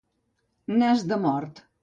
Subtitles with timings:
[0.79, 1.65] Nas de mort.